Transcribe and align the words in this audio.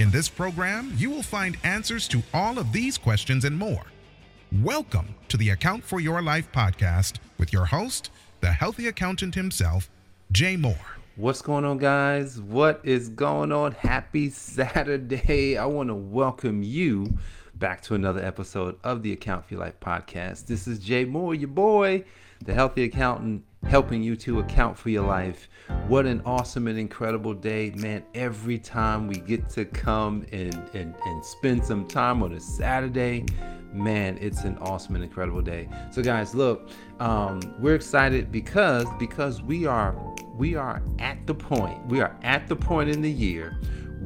In 0.00 0.10
this 0.10 0.30
program, 0.30 0.94
you 0.96 1.10
will 1.10 1.22
find 1.22 1.58
answers 1.62 2.08
to 2.08 2.22
all 2.32 2.58
of 2.58 2.72
these 2.72 2.96
questions 2.96 3.44
and 3.44 3.58
more. 3.58 3.84
Welcome 4.62 5.14
to 5.28 5.36
the 5.36 5.50
Account 5.50 5.84
for 5.84 6.00
Your 6.00 6.22
Life 6.22 6.50
podcast 6.52 7.16
with 7.36 7.52
your 7.52 7.66
host, 7.66 8.10
the 8.40 8.50
healthy 8.50 8.88
accountant 8.88 9.34
himself, 9.34 9.90
Jay 10.32 10.56
Moore. 10.56 10.96
What's 11.16 11.42
going 11.42 11.66
on, 11.66 11.76
guys? 11.76 12.40
What 12.40 12.80
is 12.82 13.10
going 13.10 13.52
on? 13.52 13.72
Happy 13.72 14.30
Saturday. 14.30 15.58
I 15.58 15.66
want 15.66 15.90
to 15.90 15.94
welcome 15.94 16.62
you 16.62 17.18
back 17.56 17.82
to 17.82 17.94
another 17.94 18.24
episode 18.24 18.78
of 18.82 19.02
the 19.02 19.12
Account 19.12 19.44
for 19.44 19.52
Your 19.52 19.64
Life 19.64 19.80
podcast. 19.80 20.46
This 20.46 20.66
is 20.66 20.78
Jay 20.78 21.04
Moore, 21.04 21.34
your 21.34 21.48
boy, 21.48 22.04
the 22.42 22.54
healthy 22.54 22.84
accountant, 22.84 23.44
helping 23.66 24.02
you 24.02 24.16
to 24.16 24.40
account 24.40 24.76
for 24.76 24.90
your 24.90 25.06
life. 25.06 25.48
What 25.86 26.06
an 26.06 26.22
awesome 26.24 26.66
and 26.66 26.78
incredible 26.78 27.34
day, 27.34 27.72
man. 27.76 28.02
Every 28.14 28.58
time 28.58 29.06
we 29.06 29.16
get 29.16 29.48
to 29.50 29.64
come 29.64 30.26
and, 30.32 30.54
and, 30.74 30.94
and 31.04 31.24
spend 31.24 31.64
some 31.64 31.86
time 31.86 32.22
on 32.22 32.32
a 32.32 32.40
Saturday, 32.40 33.26
man, 33.72 34.18
it's 34.20 34.44
an 34.44 34.58
awesome 34.58 34.94
and 34.94 35.04
incredible 35.04 35.42
day. 35.42 35.68
So, 35.90 36.02
guys, 36.02 36.34
look, 36.34 36.70
um, 36.98 37.40
we're 37.58 37.74
excited 37.74 38.32
because 38.32 38.86
because 38.98 39.42
we 39.42 39.66
are 39.66 39.94
we 40.34 40.56
are 40.56 40.82
at 40.98 41.26
the 41.26 41.34
point, 41.34 41.86
we 41.86 42.00
are 42.00 42.16
at 42.22 42.48
the 42.48 42.56
point 42.56 42.90
in 42.90 43.02
the 43.02 43.10
year 43.10 43.60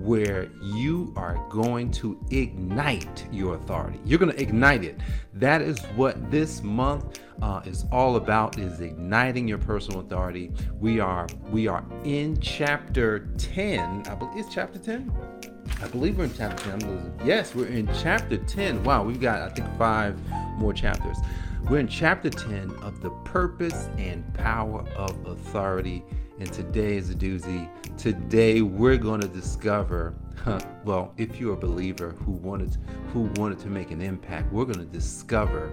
where 0.05 0.49
you 0.63 1.13
are 1.17 1.45
going 1.51 1.91
to 1.91 2.19
ignite 2.31 3.27
your 3.33 3.55
authority. 3.57 3.99
You're 4.05 4.19
going 4.19 4.33
to 4.33 4.41
ignite 4.41 4.85
it. 4.85 4.99
That 5.33 5.63
is 5.63 5.81
what 5.97 6.31
this 6.31 6.63
month 6.63 7.21
uh, 7.43 7.63
is 7.65 7.87
all 7.91 8.17
about: 8.17 8.59
is 8.59 8.81
igniting 8.81 9.49
your 9.49 9.59
personal 9.59 10.01
authority. 10.01 10.53
We 10.79 11.01
are 11.01 11.27
we 11.51 11.67
are 11.69 11.85
in 12.05 12.39
chapter 12.41 13.31
ten. 13.39 14.03
I 14.07 14.15
believe 14.15 14.37
it's 14.37 14.55
chapter 14.55 14.79
ten. 14.79 15.13
I 15.83 15.89
believe 15.89 16.19
we're 16.19 16.25
in 16.25 16.35
chapter 16.35 16.71
10. 16.71 16.73
I'm 16.73 16.89
losing. 16.89 17.21
Yes, 17.25 17.55
we're 17.55 17.67
in 17.67 17.89
chapter 18.01 18.37
10. 18.37 18.85
Wow, 18.85 19.03
we've 19.03 19.21
got, 19.21 19.43
I 19.43 19.53
think, 19.53 19.67
five 19.77 20.17
more 20.57 20.73
chapters. 20.73 21.19
We're 21.69 21.79
in 21.79 21.89
chapter 21.89 22.31
10 22.31 22.71
of 22.83 23.01
the 23.01 23.11
purpose 23.25 23.89
and 23.99 24.23
power 24.35 24.85
of 24.97 25.27
authority 25.27 26.05
and 26.39 26.53
today 26.53 26.97
is 26.97 27.11
a 27.11 27.15
doozy. 27.15 27.69
Today 27.97 28.63
we're 28.63 28.97
going 28.97 29.21
to 29.21 29.29
discover, 29.29 30.15
huh, 30.43 30.61
well, 30.85 31.13
if 31.17 31.39
you're 31.39 31.55
a 31.55 31.57
believer 31.57 32.11
who 32.11 32.33
wanted 32.33 32.77
who 33.13 33.31
wanted 33.37 33.59
to 33.61 33.69
make 33.69 33.91
an 33.91 34.01
impact, 34.01 34.53
we're 34.53 34.65
going 34.65 34.79
to 34.79 34.93
discover 34.93 35.73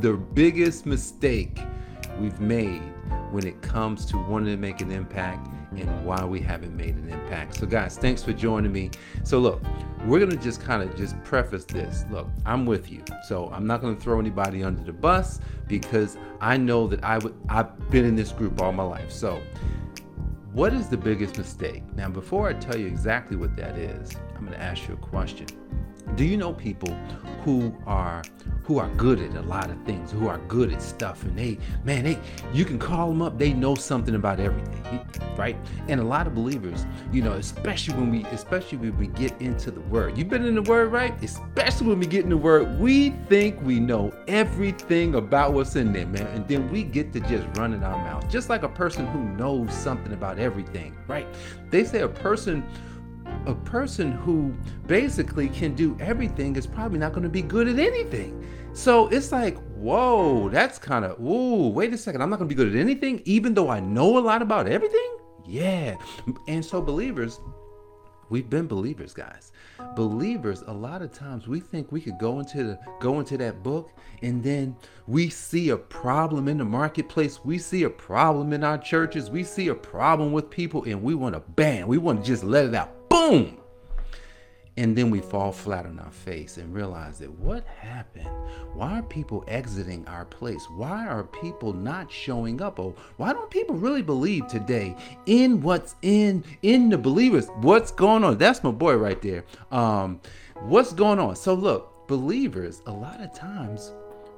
the 0.00 0.14
biggest 0.34 0.86
mistake 0.86 1.60
we've 2.20 2.40
made 2.40 2.82
when 3.30 3.46
it 3.46 3.60
comes 3.62 4.06
to 4.06 4.18
wanting 4.18 4.54
to 4.54 4.56
make 4.56 4.80
an 4.80 4.90
impact 4.90 5.48
and 5.76 6.04
why 6.04 6.24
we 6.24 6.40
haven't 6.40 6.76
made 6.76 6.96
an 6.96 7.08
impact. 7.08 7.56
So 7.56 7.66
guys, 7.66 7.96
thanks 7.96 8.22
for 8.22 8.32
joining 8.32 8.72
me. 8.72 8.90
So 9.24 9.38
look, 9.38 9.62
we're 10.06 10.18
going 10.18 10.30
to 10.30 10.36
just 10.36 10.62
kind 10.62 10.82
of 10.82 10.96
just 10.96 11.22
preface 11.24 11.64
this. 11.64 12.04
Look, 12.10 12.28
I'm 12.46 12.66
with 12.66 12.90
you. 12.90 13.02
So 13.28 13.50
I'm 13.52 13.66
not 13.66 13.80
going 13.80 13.96
to 13.96 14.02
throw 14.02 14.18
anybody 14.18 14.64
under 14.64 14.82
the 14.82 14.92
bus 14.92 15.40
because 15.68 16.16
I 16.40 16.56
know 16.56 16.86
that 16.86 17.04
I 17.04 17.18
would 17.18 17.34
I've 17.48 17.90
been 17.90 18.04
in 18.04 18.16
this 18.16 18.32
group 18.32 18.60
all 18.60 18.72
my 18.72 18.82
life. 18.82 19.12
So 19.12 19.42
what 20.52 20.74
is 20.74 20.88
the 20.88 20.96
biggest 20.96 21.38
mistake? 21.38 21.84
Now, 21.94 22.08
before 22.08 22.48
I 22.48 22.54
tell 22.54 22.76
you 22.76 22.86
exactly 22.86 23.36
what 23.36 23.54
that 23.56 23.78
is, 23.78 24.10
I'm 24.34 24.44
going 24.44 24.58
to 24.58 24.60
ask 24.60 24.88
you 24.88 24.94
a 24.94 24.96
question. 24.96 25.46
Do 26.16 26.24
you 26.24 26.36
know 26.36 26.52
people 26.52 26.96
who 27.44 27.74
are 27.86 28.22
who 28.70 28.78
are 28.78 28.88
good 28.90 29.18
at 29.18 29.34
a 29.34 29.42
lot 29.42 29.68
of 29.68 29.82
things, 29.82 30.12
who 30.12 30.28
are 30.28 30.38
good 30.46 30.72
at 30.72 30.80
stuff, 30.80 31.24
and 31.24 31.36
they, 31.36 31.58
man, 31.82 32.04
they, 32.04 32.16
you 32.52 32.64
can 32.64 32.78
call 32.78 33.08
them 33.08 33.20
up, 33.20 33.36
they 33.36 33.52
know 33.52 33.74
something 33.74 34.14
about 34.14 34.38
everything, 34.38 35.04
right? 35.36 35.56
And 35.88 35.98
a 35.98 36.04
lot 36.04 36.28
of 36.28 36.36
believers, 36.36 36.86
you 37.10 37.20
know, 37.20 37.32
especially 37.32 37.94
when 37.94 38.12
we, 38.12 38.24
especially 38.26 38.78
when 38.78 38.96
we 38.96 39.08
get 39.08 39.32
into 39.40 39.72
the 39.72 39.80
Word. 39.80 40.16
You've 40.16 40.28
been 40.28 40.44
in 40.44 40.54
the 40.54 40.62
Word, 40.62 40.92
right? 40.92 41.20
Especially 41.20 41.88
when 41.88 41.98
we 41.98 42.06
get 42.06 42.22
in 42.22 42.30
the 42.30 42.36
Word, 42.36 42.78
we 42.78 43.10
think 43.28 43.60
we 43.62 43.80
know 43.80 44.14
everything 44.28 45.16
about 45.16 45.52
what's 45.52 45.74
in 45.74 45.92
there, 45.92 46.06
man, 46.06 46.28
and 46.28 46.46
then 46.46 46.70
we 46.70 46.84
get 46.84 47.12
to 47.14 47.20
just 47.20 47.48
running 47.58 47.82
our 47.82 47.96
mouth, 48.04 48.30
just 48.30 48.48
like 48.48 48.62
a 48.62 48.68
person 48.68 49.04
who 49.08 49.24
knows 49.30 49.72
something 49.74 50.12
about 50.12 50.38
everything, 50.38 50.96
right? 51.08 51.26
They 51.70 51.82
say 51.82 52.02
a 52.02 52.08
person 52.08 52.64
a 53.46 53.54
person 53.54 54.12
who 54.12 54.54
basically 54.86 55.48
can 55.48 55.74
do 55.74 55.96
everything 56.00 56.56
is 56.56 56.66
probably 56.66 56.98
not 56.98 57.12
going 57.12 57.22
to 57.22 57.28
be 57.28 57.42
good 57.42 57.68
at 57.68 57.78
anything. 57.78 58.46
So 58.72 59.08
it's 59.08 59.32
like, 59.32 59.58
whoa, 59.74 60.48
that's 60.48 60.78
kind 60.78 61.04
of, 61.04 61.20
ooh, 61.20 61.68
wait 61.68 61.92
a 61.92 61.98
second. 61.98 62.22
I'm 62.22 62.30
not 62.30 62.38
going 62.38 62.48
to 62.48 62.54
be 62.54 62.62
good 62.62 62.74
at 62.74 62.80
anything, 62.80 63.22
even 63.24 63.54
though 63.54 63.68
I 63.68 63.80
know 63.80 64.18
a 64.18 64.20
lot 64.20 64.42
about 64.42 64.68
everything? 64.68 65.16
Yeah. 65.46 65.96
And 66.46 66.64
so, 66.64 66.80
believers, 66.80 67.40
we've 68.28 68.48
been 68.48 68.68
believers, 68.68 69.12
guys. 69.12 69.52
Believers, 69.96 70.62
a 70.66 70.72
lot 70.72 71.02
of 71.02 71.12
times 71.12 71.48
we 71.48 71.58
think 71.58 71.90
we 71.90 72.00
could 72.00 72.18
go 72.18 72.38
into 72.38 72.62
the 72.62 72.78
go 73.00 73.18
into 73.18 73.36
that 73.38 73.62
book 73.62 73.90
and 74.22 74.42
then 74.42 74.76
we 75.06 75.28
see 75.30 75.70
a 75.70 75.76
problem 75.76 76.46
in 76.46 76.58
the 76.58 76.64
marketplace. 76.64 77.40
We 77.42 77.58
see 77.58 77.84
a 77.84 77.90
problem 77.90 78.52
in 78.52 78.62
our 78.62 78.78
churches. 78.78 79.30
We 79.30 79.42
see 79.42 79.68
a 79.68 79.74
problem 79.74 80.32
with 80.32 80.50
people 80.50 80.84
and 80.84 81.02
we 81.02 81.14
want 81.14 81.34
to 81.34 81.40
ban. 81.40 81.88
We 81.88 81.98
want 81.98 82.22
to 82.22 82.26
just 82.26 82.44
let 82.44 82.66
it 82.66 82.74
out 82.74 82.99
boom. 83.30 83.56
And 84.76 84.96
then 84.96 85.10
we 85.10 85.20
fall 85.20 85.52
flat 85.52 85.84
on 85.84 85.98
our 85.98 86.10
face 86.10 86.56
and 86.56 86.74
realize 86.74 87.18
that 87.18 87.30
what 87.30 87.66
happened? 87.66 88.28
Why 88.72 89.00
are 89.00 89.02
people 89.02 89.44
exiting 89.46 90.06
our 90.06 90.24
place? 90.24 90.64
Why 90.76 91.06
are 91.06 91.24
people 91.24 91.72
not 91.72 92.10
showing 92.10 92.62
up? 92.62 92.80
Oh, 92.80 92.94
why 93.18 93.32
don't 93.32 93.50
people 93.50 93.74
really 93.74 94.00
believe 94.00 94.46
today 94.46 94.96
in 95.26 95.60
what's 95.60 95.96
in 96.02 96.44
in 96.62 96.88
the 96.88 96.96
believers? 96.96 97.48
What's 97.60 97.90
going 97.90 98.24
on? 98.24 98.38
That's 98.38 98.64
my 98.64 98.70
boy 98.70 98.94
right 98.94 99.20
there. 99.20 99.44
Um, 99.70 100.20
what's 100.60 100.92
going 100.92 101.18
on? 101.18 101.36
So 101.36 101.52
look, 101.52 102.06
believers, 102.06 102.80
a 102.86 102.92
lot 102.92 103.20
of 103.20 103.34
times 103.34 103.92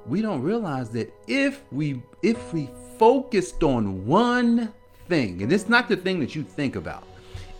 we 0.05 0.21
don't 0.21 0.41
realize 0.41 0.89
that 0.89 1.13
if 1.27 1.63
we 1.71 2.01
if 2.21 2.53
we 2.53 2.69
focused 2.99 3.63
on 3.63 4.05
one 4.05 4.73
thing, 5.07 5.41
and 5.41 5.53
it's 5.53 5.69
not 5.69 5.87
the 5.87 5.95
thing 5.95 6.19
that 6.19 6.35
you 6.35 6.43
think 6.43 6.75
about 6.75 7.05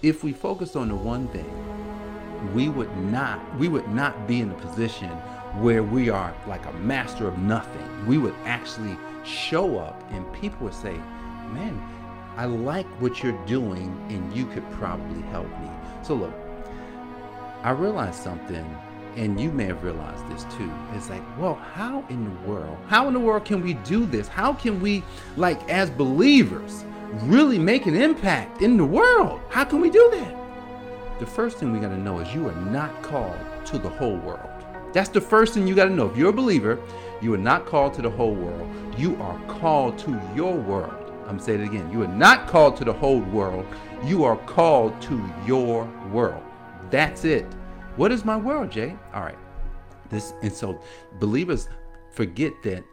if 0.04 0.22
we 0.22 0.34
focused 0.34 0.76
on 0.76 0.90
the 0.90 0.96
one 0.96 1.30
thing, 1.30 1.50
we 2.54 2.68
would 2.68 2.96
not 2.98 3.40
we 3.58 3.70
would 3.70 3.88
not 3.88 4.28
be 4.28 4.42
in 4.42 4.52
a 4.52 4.56
position 4.56 5.10
where 5.62 5.82
we 5.82 6.10
are 6.10 6.36
like 6.46 6.66
a 6.66 6.74
master 6.74 7.26
of 7.28 7.38
nothing. 7.40 8.06
We 8.06 8.18
would 8.18 8.36
actually 8.44 8.98
show 9.24 9.80
up 9.80 10.04
and 10.12 10.32
people 10.34 10.66
would 10.66 10.74
say, 10.74 10.98
"Man, 11.54 11.82
I 12.36 12.46
like 12.46 12.88
what 13.02 13.24
you're 13.24 13.46
doing 13.46 13.96
and 14.10 14.36
you 14.36 14.46
could 14.46 14.70
probably 14.72 15.22
help 15.30 15.48
me." 15.62 15.70
So 16.04 16.16
look, 16.16 16.34
I 17.64 17.72
realized 17.72 18.22
something 18.22 18.66
and 19.16 19.40
you 19.40 19.52
may 19.52 19.66
have 19.66 19.84
realized 19.84 20.28
this 20.28 20.44
too. 20.58 20.72
It's 20.96 21.10
like, 21.10 21.22
well, 21.38 21.54
how 21.54 22.04
in 22.10 22.26
the 22.26 22.50
world? 22.50 22.78
How 22.88 23.08
in 23.08 23.14
the 23.14 23.20
world 23.20 23.46
can 23.46 23.62
we 23.62 23.76
do 23.76 24.06
this? 24.06 24.28
How 24.28 24.54
can 24.54 24.82
we 24.82 25.04
like 25.38 25.70
as 25.70 25.90
believers 25.92 26.84
really 27.22 27.60
make 27.60 27.86
an 27.86 27.96
impact 27.96 28.62
in 28.62 28.78
the 28.78 28.86
world. 28.86 29.40
How 29.50 29.64
can 29.64 29.82
we 29.82 29.90
do 29.90 30.10
that? 30.14 31.20
The 31.20 31.26
first 31.26 31.58
thing 31.58 31.72
we 31.72 31.80
got 31.80 31.90
to 31.90 31.98
know 31.98 32.20
is 32.20 32.34
you 32.34 32.48
are 32.50 32.56
not 32.56 33.02
called 33.04 33.40
to 33.66 33.78
the 33.78 33.90
whole 33.90 34.18
world. 34.18 34.50
That's 34.94 35.10
the 35.10 35.22
first 35.22 35.54
thing 35.54 35.68
you 35.68 35.76
got 35.76 35.86
to 35.86 35.92
know. 35.92 36.10
If 36.10 36.18
you're 36.18 36.30
a 36.30 36.34
believer, 36.34 36.80
you 37.22 37.34
are 37.34 37.38
not 37.38 37.66
called 37.66 37.94
to 37.96 38.02
the 38.02 38.10
whole 38.10 38.34
world. 38.34 38.70
You 38.98 39.16
are 39.22 39.40
called 39.48 39.98
to 40.00 40.20
your 40.36 40.56
world. 40.56 41.12
I'm 41.28 41.40
saying 41.40 41.62
it 41.62 41.66
again. 41.66 41.92
You 41.92 42.04
are 42.04 42.08
not 42.08 42.48
called 42.48 42.76
to 42.78 42.86
the 42.86 42.94
whole 42.94 43.22
world. 43.22 43.66
You 44.04 44.24
are 44.24 44.38
called 44.46 45.02
to 45.04 45.24
your 45.46 45.86
world. 46.12 46.44
That's 46.90 47.26
it. 47.26 47.46
What 47.96 48.12
is 48.12 48.26
my 48.26 48.38
world, 48.38 48.72
Jay? 48.72 48.96
All 49.14 49.22
right. 49.22 49.38
This 50.10 50.34
and 50.42 50.52
so 50.52 50.82
believers 51.20 51.70
forget 52.12 52.54
that 52.64 52.84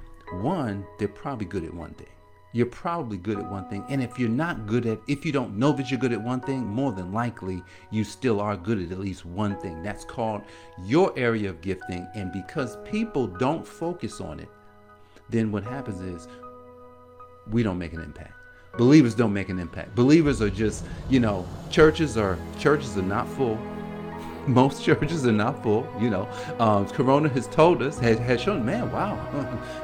one, 0.40 0.86
they're 0.98 1.08
probably 1.08 1.46
good 1.46 1.64
at 1.64 1.74
one 1.74 1.94
thing 1.94 2.06
you're 2.52 2.66
probably 2.66 3.16
good 3.16 3.38
at 3.38 3.50
one 3.50 3.68
thing. 3.68 3.84
And 3.88 4.02
if 4.02 4.18
you're 4.18 4.28
not 4.28 4.66
good 4.66 4.86
at, 4.86 4.98
if 5.06 5.24
you 5.24 5.32
don't 5.32 5.56
know 5.56 5.72
that 5.72 5.90
you're 5.90 6.00
good 6.00 6.12
at 6.12 6.20
one 6.20 6.40
thing, 6.40 6.66
more 6.66 6.92
than 6.92 7.12
likely 7.12 7.62
you 7.90 8.02
still 8.04 8.40
are 8.40 8.56
good 8.56 8.80
at 8.82 8.90
at 8.90 8.98
least 8.98 9.24
one 9.24 9.56
thing. 9.60 9.82
That's 9.82 10.04
called 10.04 10.42
your 10.84 11.12
area 11.16 11.50
of 11.50 11.60
gifting. 11.60 12.08
And 12.14 12.32
because 12.32 12.76
people 12.84 13.26
don't 13.26 13.66
focus 13.66 14.20
on 14.20 14.40
it, 14.40 14.48
then 15.28 15.52
what 15.52 15.62
happens 15.62 16.00
is 16.00 16.26
we 17.50 17.62
don't 17.62 17.78
make 17.78 17.92
an 17.92 18.00
impact. 18.00 18.34
Believers 18.76 19.14
don't 19.14 19.32
make 19.32 19.48
an 19.48 19.58
impact. 19.58 19.94
Believers 19.94 20.40
are 20.40 20.50
just, 20.50 20.84
you 21.08 21.20
know, 21.20 21.46
churches 21.70 22.16
are 22.16 22.38
churches 22.58 22.96
are 22.96 23.02
not 23.02 23.28
full. 23.28 23.58
most 24.54 24.82
churches 24.84 25.26
are 25.26 25.32
not 25.32 25.62
full. 25.62 25.86
You 26.00 26.10
know, 26.10 26.28
um, 26.58 26.86
Corona 26.88 27.28
has 27.30 27.46
told 27.46 27.82
us, 27.82 27.98
has, 27.98 28.18
has 28.18 28.40
shown, 28.40 28.64
man, 28.64 28.90
wow, 28.90 29.14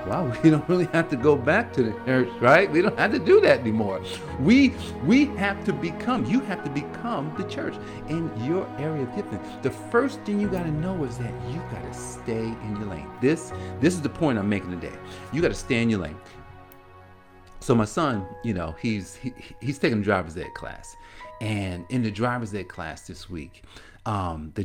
wow, 0.07 0.33
we 0.43 0.51
don't 0.51 0.69
really 0.69 0.87
have 0.87 1.09
to 1.11 1.17
go 1.17 1.37
back 1.37 1.73
to 1.75 1.83
the 1.83 1.93
church, 2.05 2.29
right? 2.41 2.71
We 2.71 2.83
don't 2.83 2.99
have 2.99 3.13
to 3.13 3.19
do 3.19 3.41
that 3.43 3.61
anymore. 3.61 4.03
We 4.41 4.75
we 5.05 5.27
have 5.37 5.65
to 5.65 5.73
become. 5.73 6.25
You 6.27 6.41
have 6.41 6.65
to 6.65 6.71
become 6.71 7.35
the 7.39 7.45
church 7.45 7.75
in 8.09 8.31
your 8.45 8.67
area 8.79 9.05
of 9.05 9.15
gifting. 9.15 9.41
The 9.63 9.71
first 9.71 10.21
thing 10.23 10.41
you 10.41 10.49
got 10.49 10.65
to 10.65 10.71
know 10.71 11.05
is 11.05 11.19
that 11.19 11.33
you 11.51 11.59
got 11.71 11.83
to 11.83 11.95
stay 11.95 12.45
in 12.45 12.77
your 12.79 12.87
lane. 12.87 13.09
This 13.21 13.53
this 13.81 13.95
is 13.95 14.03
the 14.03 14.09
point 14.09 14.39
I'm 14.39 14.49
making 14.49 14.71
today. 14.71 14.97
You 15.33 15.43
got 15.43 15.49
to 15.49 15.55
stay 15.55 15.83
in 15.83 15.91
your 15.91 16.01
lane. 16.01 16.19
So 17.61 17.75
my 17.75 17.85
son, 17.85 18.27
you 18.45 18.55
know, 18.55 18.75
he's 18.81 19.17
he, 19.17 19.33
he's 19.61 19.79
taking 19.79 20.03
driver's 20.03 20.37
ed 20.37 20.55
class, 20.55 20.97
and 21.41 21.85
in 21.89 22.03
the 22.03 22.11
driver's 22.11 22.55
ed 22.55 22.69
class 22.69 23.07
this 23.07 23.29
week, 23.29 23.65
um, 24.07 24.53
the 24.55 24.65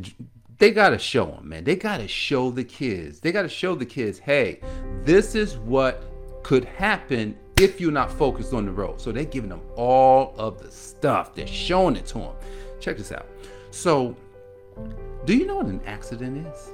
they 0.62 0.70
gotta 0.70 1.00
show 1.00 1.26
them, 1.26 1.50
man. 1.50 1.64
They 1.64 1.76
gotta 1.76 2.08
show 2.08 2.52
the 2.52 2.64
kids. 2.64 3.20
They 3.20 3.32
gotta 3.32 3.50
show 3.50 3.74
the 3.74 3.86
kids, 3.86 4.20
hey, 4.20 4.60
this 5.04 5.34
is 5.34 5.58
what 5.58 6.04
could 6.44 6.66
happen 6.66 7.36
if 7.58 7.82
you're 7.82 7.92
not 7.92 8.12
focused 8.12 8.54
on 8.54 8.66
the 8.66 8.72
road. 8.72 9.02
So 9.02 9.12
they're 9.12 9.26
giving 9.26 9.50
them 9.50 9.64
all 9.76 10.36
of 10.38 10.62
the 10.62 10.70
stuff. 10.70 11.34
They're 11.34 11.48
showing 11.48 11.96
it 11.96 12.06
to 12.08 12.20
them. 12.20 12.36
Check 12.80 12.98
this 12.98 13.12
out. 13.12 13.26
So, 13.72 14.16
do 15.26 15.36
you 15.36 15.48
know 15.48 15.56
what 15.56 15.66
an 15.66 15.82
accident 15.88 16.46
is? 16.46 16.72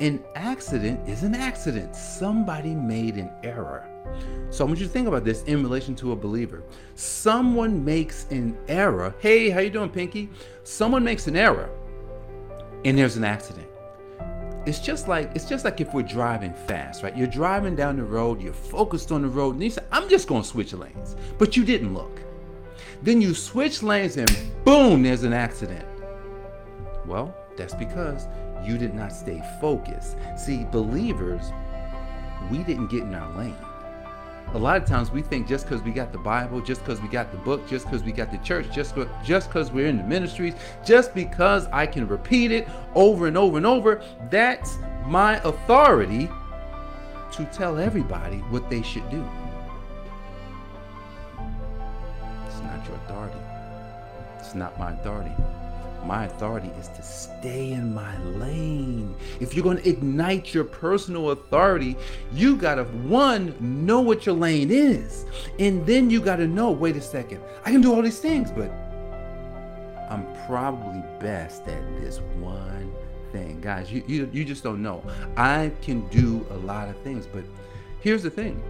An 0.00 0.20
accident 0.34 1.08
is 1.08 1.22
an 1.22 1.36
accident. 1.36 1.94
Somebody 1.94 2.74
made 2.74 3.14
an 3.14 3.30
error. 3.44 3.88
So 4.50 4.64
I 4.64 4.66
want 4.66 4.80
you 4.80 4.86
to 4.86 4.92
think 4.92 5.06
about 5.06 5.24
this 5.24 5.44
in 5.44 5.62
relation 5.62 5.94
to 5.96 6.10
a 6.10 6.16
believer. 6.16 6.64
Someone 6.96 7.84
makes 7.84 8.26
an 8.30 8.58
error. 8.66 9.14
Hey, 9.20 9.50
how 9.50 9.60
you 9.60 9.70
doing, 9.70 9.88
Pinky? 9.88 10.30
Someone 10.64 11.04
makes 11.04 11.28
an 11.28 11.36
error 11.36 11.70
and 12.84 12.98
there's 12.98 13.16
an 13.16 13.24
accident. 13.24 13.66
It's 14.66 14.78
just 14.78 15.08
like 15.08 15.30
it's 15.34 15.44
just 15.44 15.64
like 15.64 15.80
if 15.80 15.92
we're 15.92 16.02
driving 16.02 16.54
fast, 16.54 17.02
right? 17.02 17.16
You're 17.16 17.26
driving 17.26 17.76
down 17.76 17.96
the 17.96 18.04
road, 18.04 18.40
you're 18.40 18.52
focused 18.52 19.12
on 19.12 19.22
the 19.22 19.28
road, 19.28 19.54
and 19.54 19.62
you 19.62 19.70
say, 19.70 19.82
I'm 19.92 20.08
just 20.08 20.26
gonna 20.26 20.44
switch 20.44 20.72
lanes. 20.72 21.16
But 21.38 21.56
you 21.56 21.64
didn't 21.64 21.92
look. 21.92 22.20
Then 23.02 23.20
you 23.20 23.34
switch 23.34 23.82
lanes 23.82 24.16
and 24.16 24.34
boom, 24.64 25.02
there's 25.02 25.24
an 25.24 25.34
accident. 25.34 25.86
Well, 27.06 27.34
that's 27.56 27.74
because 27.74 28.26
you 28.64 28.78
did 28.78 28.94
not 28.94 29.12
stay 29.12 29.42
focused. 29.60 30.16
See, 30.38 30.64
believers, 30.64 31.52
we 32.50 32.58
didn't 32.58 32.88
get 32.88 33.02
in 33.02 33.14
our 33.14 33.36
lane 33.36 33.56
a 34.54 34.58
lot 34.58 34.76
of 34.76 34.86
times 34.86 35.10
we 35.10 35.20
think 35.20 35.48
just 35.48 35.66
because 35.66 35.82
we 35.82 35.90
got 35.90 36.12
the 36.12 36.18
Bible, 36.18 36.60
just 36.60 36.80
because 36.80 37.00
we 37.00 37.08
got 37.08 37.32
the 37.32 37.38
book, 37.38 37.66
just 37.68 37.86
because 37.86 38.04
we 38.04 38.12
got 38.12 38.30
the 38.30 38.38
church, 38.38 38.70
just 38.72 38.94
just 39.24 39.48
because 39.48 39.72
we're 39.72 39.88
in 39.88 39.96
the 39.96 40.04
ministries, 40.04 40.54
just 40.84 41.12
because 41.12 41.66
I 41.72 41.86
can 41.86 42.06
repeat 42.06 42.52
it 42.52 42.68
over 42.94 43.26
and 43.26 43.36
over 43.36 43.56
and 43.56 43.66
over, 43.66 44.00
that's 44.30 44.78
my 45.06 45.38
authority 45.38 46.28
to 47.32 47.44
tell 47.46 47.78
everybody 47.78 48.38
what 48.50 48.70
they 48.70 48.82
should 48.82 49.08
do. 49.10 49.28
It's 52.46 52.60
not 52.60 52.86
your 52.86 52.94
authority. 52.96 53.38
It's 54.38 54.54
not 54.54 54.78
my 54.78 54.92
authority. 54.92 55.34
My 56.06 56.26
authority 56.26 56.68
is 56.78 56.88
to 56.88 57.02
stay 57.02 57.72
in 57.72 57.94
my 57.94 58.16
lane. 58.24 59.16
If 59.40 59.54
you're 59.54 59.64
going 59.64 59.78
to 59.78 59.88
ignite 59.88 60.52
your 60.52 60.64
personal 60.64 61.30
authority, 61.30 61.96
you 62.32 62.56
got 62.56 62.74
to, 62.74 62.84
one, 62.84 63.54
know 63.60 64.00
what 64.00 64.26
your 64.26 64.34
lane 64.34 64.70
is. 64.70 65.24
And 65.58 65.86
then 65.86 66.10
you 66.10 66.20
got 66.20 66.36
to 66.36 66.46
know 66.46 66.70
wait 66.70 66.96
a 66.96 67.00
second, 67.00 67.40
I 67.64 67.70
can 67.70 67.80
do 67.80 67.94
all 67.94 68.02
these 68.02 68.18
things, 68.18 68.50
but 68.50 68.70
I'm 70.10 70.26
probably 70.46 71.02
best 71.20 71.66
at 71.68 72.00
this 72.00 72.20
one 72.38 72.92
thing. 73.32 73.60
Guys, 73.60 73.90
you, 73.90 74.04
you, 74.06 74.28
you 74.32 74.44
just 74.44 74.62
don't 74.62 74.82
know. 74.82 75.02
I 75.36 75.72
can 75.80 76.06
do 76.08 76.46
a 76.50 76.56
lot 76.58 76.88
of 76.88 76.96
things, 76.98 77.26
but 77.26 77.44
here's 78.00 78.22
the 78.22 78.30
thing. 78.30 78.62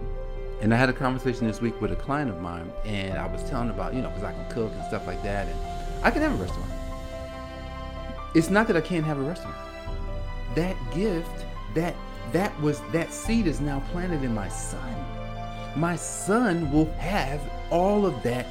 And 0.61 0.73
I 0.73 0.77
had 0.77 0.89
a 0.89 0.93
conversation 0.93 1.47
this 1.47 1.59
week 1.59 1.79
with 1.81 1.91
a 1.91 1.97
client 1.97 2.31
of 2.31 2.39
mine, 2.41 2.71
and 2.85 3.17
I 3.17 3.27
was 3.27 3.43
telling 3.49 3.69
about, 3.69 3.93
you 3.93 4.01
know, 4.01 4.07
because 4.09 4.23
I 4.23 4.31
can 4.31 4.49
cook 4.49 4.71
and 4.73 4.85
stuff 4.85 5.05
like 5.05 5.21
that, 5.23 5.47
and 5.47 5.59
I 6.03 6.11
can 6.11 6.21
have 6.21 6.31
a 6.39 6.41
restaurant. 6.41 6.71
It's 8.35 8.49
not 8.49 8.67
that 8.67 8.75
I 8.75 8.81
can't 8.81 9.05
have 9.05 9.17
a 9.17 9.21
restaurant. 9.21 9.55
That 10.55 10.75
gift, 10.93 11.45
that 11.73 11.95
that 12.33 12.59
was 12.61 12.81
that 12.91 13.13
seed 13.13 13.47
is 13.47 13.61
now 13.61 13.79
planted 13.91 14.23
in 14.23 14.33
my 14.33 14.49
son. 14.49 14.93
My 15.77 15.95
son 15.95 16.69
will 16.69 16.91
have 16.93 17.39
all 17.71 18.05
of 18.05 18.21
that. 18.23 18.45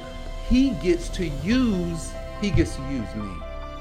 He 0.49 0.71
gets 0.81 1.07
to 1.09 1.27
use, 1.27 2.11
he 2.41 2.49
gets 2.49 2.75
to 2.77 2.81
use 2.89 3.15
me. 3.15 3.31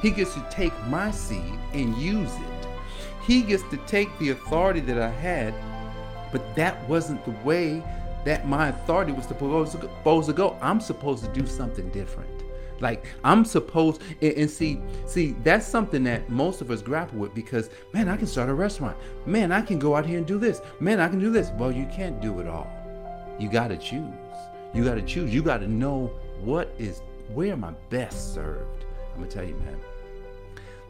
He 0.02 0.10
gets 0.10 0.34
to 0.34 0.46
take 0.50 0.78
my 0.88 1.10
seed 1.10 1.58
and 1.72 1.96
use 1.96 2.32
it. 2.34 2.68
He 3.26 3.40
gets 3.40 3.62
to 3.70 3.78
take 3.86 4.10
the 4.18 4.30
authority 4.30 4.80
that 4.80 4.98
I 4.98 5.08
had, 5.08 5.54
but 6.30 6.54
that 6.54 6.86
wasn't 6.86 7.24
the 7.24 7.30
way 7.42 7.82
that 8.26 8.46
my 8.46 8.68
authority 8.68 9.12
was 9.12 9.24
supposed 9.24 9.72
to 10.28 10.32
go. 10.34 10.58
I'm 10.60 10.80
supposed 10.80 11.24
to 11.24 11.30
do 11.30 11.46
something 11.46 11.88
different. 11.88 12.43
Like 12.80 13.06
I'm 13.22 13.44
supposed 13.44 14.02
and, 14.20 14.32
and, 14.34 14.50
see, 14.50 14.80
see, 15.06 15.36
that's 15.44 15.66
something 15.66 16.02
that 16.04 16.28
most 16.28 16.60
of 16.60 16.70
us 16.70 16.82
grapple 16.82 17.18
with 17.18 17.34
because 17.34 17.70
man, 17.92 18.08
I 18.08 18.16
can 18.16 18.26
start 18.26 18.48
a 18.48 18.54
restaurant. 18.54 18.96
Man, 19.26 19.52
I 19.52 19.62
can 19.62 19.78
go 19.78 19.96
out 19.96 20.06
here 20.06 20.18
and 20.18 20.26
do 20.26 20.38
this. 20.38 20.60
Man, 20.80 21.00
I 21.00 21.08
can 21.08 21.20
do 21.20 21.30
this. 21.30 21.50
Well, 21.50 21.72
you 21.72 21.86
can't 21.86 22.20
do 22.20 22.40
it 22.40 22.48
all. 22.48 22.70
You 23.38 23.48
gotta 23.48 23.76
choose. 23.76 24.12
You 24.74 24.84
gotta 24.84 25.02
choose. 25.02 25.32
You 25.32 25.42
gotta 25.42 25.68
know 25.68 26.10
what 26.40 26.74
is 26.78 27.02
where 27.32 27.52
am 27.52 27.64
I 27.64 27.72
best 27.90 28.34
served. 28.34 28.84
I'm 29.12 29.20
gonna 29.20 29.30
tell 29.30 29.44
you, 29.44 29.54
man. 29.56 29.78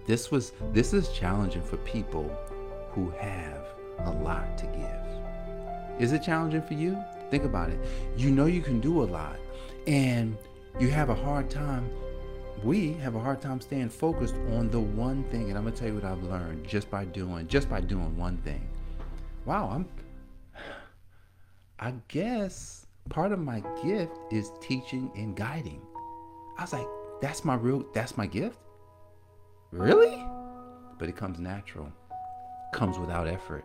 This 0.07 0.31
was 0.31 0.53
this 0.73 0.93
is 0.93 1.09
challenging 1.11 1.63
for 1.63 1.77
people 1.79 2.31
who 2.93 3.11
have 3.11 3.67
a 4.01 4.11
lot 4.11 4.59
to 4.59 4.67
give. 4.67 6.01
Is 6.03 6.13
it 6.13 6.23
challenging 6.23 6.63
for 6.63 6.75
you? 6.75 7.03
Think 7.31 7.45
about 7.45 7.71
it. 7.71 7.79
You 8.17 8.31
know 8.31 8.47
you 8.47 8.63
can 8.63 8.81
do 8.81 9.03
a 9.03 9.05
lot. 9.05 9.37
And 9.87 10.37
you 10.79 10.88
have 10.88 11.09
a 11.09 11.15
hard 11.15 11.49
time 11.49 11.88
we 12.65 12.94
have 12.94 13.15
a 13.15 13.21
hard 13.21 13.43
time 13.43 13.61
staying 13.61 13.91
focused 13.91 14.35
on 14.53 14.71
the 14.71 14.81
one 14.81 15.23
thing. 15.25 15.49
And 15.50 15.59
i'm 15.59 15.65
gonna 15.65 15.76
tell 15.76 15.88
you 15.88 15.94
what 15.94 16.05
i've 16.05 16.23
learned 16.23 16.67
just 16.67 16.91
by 16.91 17.05
doing 17.05 17.47
just 17.47 17.69
by 17.69 17.81
doing 17.81 18.17
one 18.17 18.38
thing. 18.38 18.67
Wow 19.44 19.71
i'm 19.71 19.88
i 21.79 21.93
guess 22.09 22.87
part 23.11 23.32
of 23.32 23.38
my 23.38 23.62
gift 23.82 24.17
is 24.31 24.50
teaching 24.61 25.11
and 25.15 25.37
guiding. 25.37 25.82
I 26.59 26.62
was 26.62 26.73
like 26.73 26.87
that's 27.21 27.44
my 27.44 27.55
real 27.55 27.85
that's 27.93 28.17
my 28.17 28.26
gift? 28.26 28.59
Really? 29.71 30.25
But 30.99 31.09
it 31.09 31.17
comes 31.17 31.38
natural 31.38 31.93
comes 32.73 32.99
without 32.99 33.29
effort. 33.29 33.65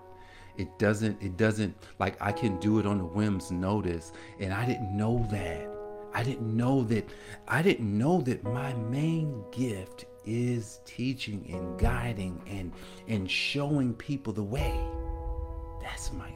It 0.58 0.78
doesn't 0.78 1.22
it 1.24 1.38
doesn't 1.38 1.74
like 2.00 2.18
i 2.22 2.34
can 2.34 2.60
do 2.60 2.80
it 2.80 2.86
on 2.86 3.00
a 3.00 3.06
whim's 3.06 3.50
notice 3.50 4.12
and 4.40 4.54
i 4.54 4.66
didn't 4.66 4.96
know 4.96 5.26
that 5.32 5.79
I 6.20 6.24
didn't 6.24 6.58
know 6.58 6.84
that 6.84 7.06
I 7.48 7.62
didn't 7.62 7.98
know 7.98 8.20
that 8.24 8.44
my 8.44 8.74
main 8.74 9.42
gift 9.52 10.04
is 10.26 10.82
teaching 10.84 11.50
and 11.50 11.80
guiding 11.80 12.42
and 12.46 12.74
and 13.08 13.32
showing 13.32 13.94
people 13.94 14.34
the 14.34 14.44
way. 14.44 14.78
That's 15.82 16.12
my 16.12 16.30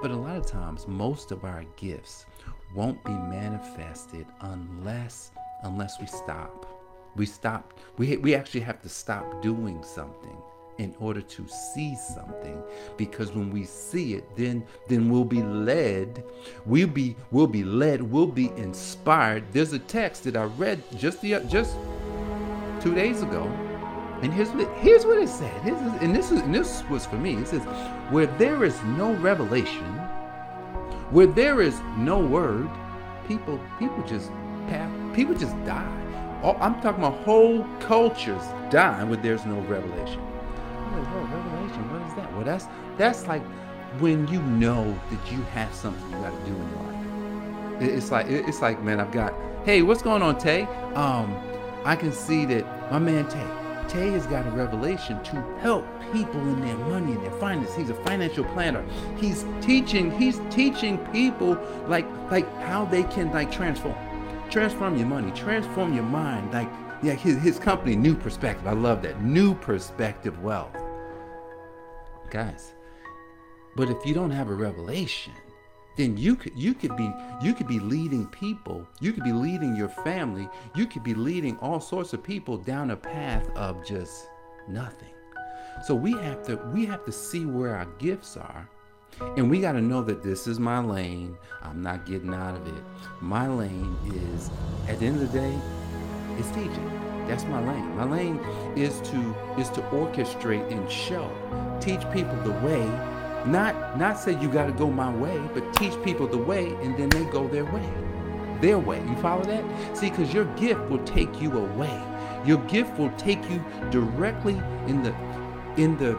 But 0.00 0.12
a 0.12 0.16
lot 0.16 0.38
of 0.38 0.46
times 0.46 0.88
most 0.88 1.30
of 1.30 1.44
our 1.44 1.62
gifts 1.76 2.24
won't 2.74 3.04
be 3.04 3.12
manifested 3.12 4.24
unless 4.40 5.30
unless 5.64 6.00
we 6.00 6.06
stop. 6.06 6.64
We 7.16 7.26
stop 7.26 7.78
we 7.98 8.16
we 8.16 8.34
actually 8.34 8.62
have 8.62 8.80
to 8.80 8.88
stop 8.88 9.42
doing 9.42 9.84
something 9.84 10.38
in 10.78 10.94
order 11.00 11.20
to 11.20 11.46
see 11.48 11.96
something 11.96 12.62
because 12.96 13.32
when 13.32 13.50
we 13.50 13.64
see 13.64 14.14
it 14.14 14.24
then 14.36 14.64
then 14.88 15.10
we'll 15.10 15.24
be 15.24 15.42
led 15.42 16.24
we'll 16.66 16.86
be 16.86 17.16
we'll 17.30 17.46
be 17.46 17.64
led 17.64 18.00
we'll 18.00 18.26
be 18.26 18.50
inspired. 18.56 19.44
There's 19.52 19.72
a 19.72 19.78
text 19.78 20.24
that 20.24 20.36
i 20.36 20.44
read 20.44 20.82
just 20.96 21.20
the 21.20 21.40
just 21.48 21.76
two 22.80 22.94
days 22.94 23.22
ago 23.22 23.44
and 24.22 24.32
here's 24.32 24.50
what 24.50 24.68
here's 24.78 25.06
what 25.06 25.18
it 25.18 25.28
said. 25.28 25.62
Here's, 25.62 25.80
and 26.02 26.14
this 26.14 26.32
is 26.32 26.40
and 26.40 26.54
this 26.54 26.82
was 26.90 27.06
for 27.06 27.16
me. 27.16 27.34
It 27.36 27.46
says 27.48 27.62
where 28.10 28.26
there 28.26 28.64
is 28.64 28.80
no 28.82 29.14
revelation 29.14 29.84
where 31.10 31.26
there 31.26 31.62
is 31.62 31.78
no 31.96 32.18
word 32.18 32.68
people 33.26 33.60
people 33.78 34.02
just 34.04 34.30
people 35.14 35.34
just 35.34 35.54
die. 35.64 35.94
I'm 36.42 36.80
talking 36.80 37.02
about 37.02 37.18
whole 37.24 37.64
cultures 37.80 38.42
dying 38.70 39.08
where 39.08 39.18
there's 39.18 39.44
no 39.46 39.60
revelation 39.62 40.20
revelation. 40.96 41.92
What 41.92 42.02
is 42.08 42.14
that? 42.14 42.32
Well, 42.34 42.44
that's 42.44 42.66
that's 42.96 43.26
like 43.26 43.42
when 44.00 44.26
you 44.28 44.42
know 44.42 44.98
that 45.10 45.32
you 45.32 45.42
have 45.54 45.72
something 45.74 46.04
you 46.10 46.16
got 46.18 46.30
to 46.30 46.50
do 46.50 46.56
in 46.56 46.68
your 46.70 46.82
life. 46.82 47.82
It's 47.82 48.10
like 48.10 48.26
it's 48.26 48.60
like 48.60 48.82
man, 48.82 49.00
I've 49.00 49.12
got. 49.12 49.34
Hey, 49.64 49.82
what's 49.82 50.02
going 50.02 50.22
on, 50.22 50.38
Tay? 50.38 50.62
Um, 50.94 51.36
I 51.84 51.96
can 51.96 52.12
see 52.12 52.44
that 52.46 52.90
my 52.90 52.98
man 52.98 53.28
Tay. 53.28 53.46
Tay 53.88 54.10
has 54.10 54.26
got 54.26 54.46
a 54.46 54.50
revelation 54.50 55.22
to 55.24 55.36
help 55.60 55.86
people 56.12 56.40
in 56.40 56.60
their 56.60 56.76
money 56.76 57.12
and 57.12 57.22
their 57.22 57.30
finance. 57.32 57.74
He's 57.74 57.88
a 57.88 57.94
financial 58.04 58.44
planner. 58.44 58.84
He's 59.16 59.46
teaching. 59.62 60.10
He's 60.18 60.40
teaching 60.50 60.98
people 61.12 61.58
like 61.86 62.06
like 62.30 62.50
how 62.60 62.84
they 62.84 63.04
can 63.04 63.32
like 63.32 63.50
transform, 63.50 63.96
transform 64.50 64.96
your 64.96 65.06
money, 65.06 65.30
transform 65.32 65.94
your 65.94 66.04
mind, 66.04 66.52
like 66.52 66.68
Yeah, 67.02 67.14
his, 67.14 67.36
his 67.38 67.58
company, 67.58 67.94
New 67.94 68.14
Perspective. 68.16 68.66
I 68.66 68.72
love 68.72 69.02
that. 69.02 69.22
New 69.22 69.54
Perspective 69.54 70.42
Wealth. 70.42 70.76
Guys, 72.30 72.74
but 73.76 73.88
if 73.88 74.04
you 74.04 74.12
don't 74.12 74.30
have 74.30 74.50
a 74.50 74.54
revelation, 74.54 75.32
then 75.96 76.16
you 76.16 76.36
could 76.36 76.52
you 76.56 76.74
could 76.74 76.94
be 76.96 77.10
you 77.42 77.54
could 77.54 77.66
be 77.66 77.80
leading 77.80 78.26
people, 78.26 78.86
you 79.00 79.12
could 79.12 79.24
be 79.24 79.32
leading 79.32 79.74
your 79.74 79.88
family, 79.88 80.48
you 80.74 80.86
could 80.86 81.02
be 81.02 81.14
leading 81.14 81.56
all 81.58 81.80
sorts 81.80 82.12
of 82.12 82.22
people 82.22 82.58
down 82.58 82.90
a 82.90 82.96
path 82.96 83.48
of 83.56 83.84
just 83.84 84.28
nothing. 84.68 85.14
So 85.84 85.94
we 85.94 86.12
have 86.12 86.42
to 86.44 86.56
we 86.72 86.84
have 86.86 87.04
to 87.06 87.12
see 87.12 87.46
where 87.46 87.76
our 87.76 87.86
gifts 87.98 88.36
are. 88.36 88.68
And 89.36 89.50
we 89.50 89.60
got 89.60 89.72
to 89.72 89.80
know 89.80 90.02
that 90.02 90.22
this 90.22 90.46
is 90.46 90.60
my 90.60 90.80
lane. 90.80 91.36
I'm 91.62 91.82
not 91.82 92.06
getting 92.06 92.34
out 92.34 92.56
of 92.56 92.66
it. 92.66 92.84
My 93.20 93.48
lane 93.48 93.96
is 94.06 94.50
at 94.86 95.00
the 95.00 95.06
end 95.06 95.20
of 95.20 95.32
the 95.32 95.38
day, 95.38 95.58
it's 96.38 96.48
teaching. 96.50 96.90
That's 97.26 97.44
my 97.44 97.60
lane. 97.60 97.96
My 97.96 98.04
lane 98.04 98.38
is 98.74 99.00
to 99.10 99.34
is 99.58 99.68
to 99.70 99.82
orchestrate 99.90 100.70
and 100.72 100.90
show, 100.90 101.30
teach 101.80 102.00
people 102.10 102.36
the 102.42 102.52
way, 102.66 102.84
not 103.44 103.98
not 103.98 104.18
say 104.18 104.40
you 104.40 104.48
got 104.48 104.66
to 104.66 104.72
go 104.72 104.90
my 104.90 105.14
way, 105.14 105.38
but 105.52 105.74
teach 105.74 105.92
people 106.02 106.26
the 106.26 106.38
way, 106.38 106.68
and 106.82 106.96
then 106.96 107.10
they 107.10 107.24
go 107.24 107.46
their 107.46 107.66
way, 107.66 107.88
their 108.60 108.78
way. 108.78 109.00
You 109.06 109.16
follow 109.16 109.44
that? 109.44 109.96
See, 109.96 110.10
because 110.10 110.32
your 110.32 110.46
gift 110.56 110.80
will 110.88 111.04
take 111.04 111.40
you 111.40 111.52
away. 111.58 112.02
Your 112.46 112.58
gift 112.66 112.98
will 112.98 113.12
take 113.18 113.42
you 113.50 113.62
directly 113.90 114.54
in 114.86 115.02
the 115.02 115.14
in 115.76 115.98
the 115.98 116.18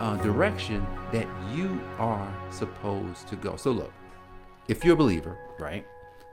uh, 0.00 0.16
direction 0.16 0.84
that 1.12 1.26
you 1.54 1.80
are 1.98 2.32
supposed 2.50 3.28
to 3.28 3.36
go. 3.36 3.56
So 3.56 3.70
look, 3.70 3.92
if 4.66 4.84
you're 4.84 4.94
a 4.94 4.98
believer, 4.98 5.38
right? 5.58 5.86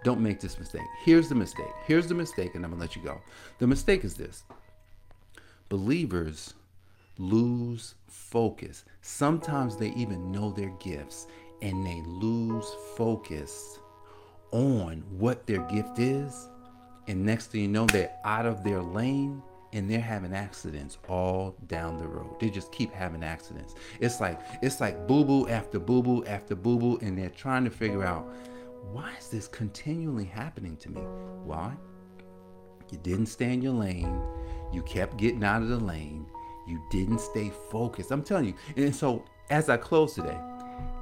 Don't 0.03 0.21
make 0.21 0.39
this 0.39 0.59
mistake. 0.59 0.85
Here's 1.03 1.29
the 1.29 1.35
mistake. 1.35 1.73
Here's 1.87 2.07
the 2.07 2.13
mistake, 2.13 2.55
and 2.55 2.63
I'm 2.63 2.71
going 2.71 2.79
to 2.79 2.85
let 2.87 2.95
you 2.95 3.01
go. 3.01 3.21
The 3.59 3.67
mistake 3.67 4.03
is 4.03 4.15
this 4.15 4.43
believers 5.69 6.53
lose 7.17 7.95
focus. 8.07 8.85
Sometimes 9.01 9.77
they 9.77 9.89
even 9.91 10.31
know 10.31 10.51
their 10.51 10.71
gifts 10.79 11.27
and 11.61 11.85
they 11.85 12.01
lose 12.05 12.65
focus 12.95 13.79
on 14.51 15.03
what 15.17 15.47
their 15.47 15.61
gift 15.63 15.99
is. 15.99 16.49
And 17.07 17.25
next 17.25 17.47
thing 17.47 17.61
you 17.61 17.67
know, 17.67 17.85
they're 17.85 18.11
out 18.23 18.45
of 18.45 18.63
their 18.63 18.81
lane 18.81 19.41
and 19.73 19.89
they're 19.89 19.99
having 19.99 20.33
accidents 20.33 20.97
all 21.09 21.55
down 21.67 21.97
the 21.97 22.07
road. 22.07 22.39
They 22.39 22.49
just 22.49 22.71
keep 22.71 22.93
having 22.93 23.23
accidents. 23.23 23.75
It's 23.99 24.21
like 24.21 24.39
it's 24.61 24.79
like 24.79 25.07
boo 25.07 25.25
boo 25.25 25.47
after 25.49 25.79
boo 25.79 26.01
boo 26.01 26.23
after 26.25 26.55
boo 26.55 26.79
boo, 26.79 26.97
and 27.01 27.17
they're 27.17 27.29
trying 27.29 27.65
to 27.65 27.69
figure 27.69 28.03
out 28.03 28.25
why 28.91 29.13
is 29.19 29.29
this 29.29 29.47
continually 29.47 30.25
happening 30.25 30.77
to 30.77 30.89
me? 30.89 31.01
Why? 31.43 31.73
You 32.91 32.97
didn't 32.99 33.27
stay 33.27 33.53
in 33.53 33.61
your 33.61 33.73
lane. 33.73 34.21
You 34.71 34.81
kept 34.83 35.17
getting 35.17 35.43
out 35.43 35.61
of 35.61 35.69
the 35.69 35.79
lane. 35.79 36.25
You 36.67 36.81
didn't 36.91 37.19
stay 37.19 37.51
focused. 37.71 38.11
I'm 38.11 38.23
telling 38.23 38.45
you. 38.45 38.53
And 38.75 38.95
so, 38.95 39.23
as 39.49 39.69
I 39.69 39.77
close 39.77 40.15
today, 40.15 40.37